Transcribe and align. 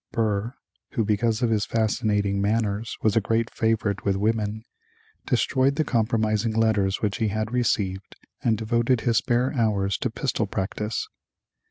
Burr, 0.11 0.55
who 0.93 1.05
because 1.05 1.43
of 1.43 1.51
his 1.51 1.67
fascinating 1.67 2.41
manners 2.41 2.97
was 3.03 3.15
a 3.15 3.21
great 3.21 3.51
favorite 3.51 4.03
with 4.03 4.15
women, 4.15 4.63
destroyed 5.27 5.75
the 5.75 5.83
compromising 5.83 6.55
letters 6.55 7.03
which 7.03 7.17
he 7.17 7.27
had 7.27 7.51
received 7.53 8.15
and 8.43 8.57
devoted 8.57 9.01
his 9.01 9.17
spare 9.17 9.53
hours 9.53 9.97
to 9.99 10.09
pistol 10.09 10.47
practice. 10.47 11.07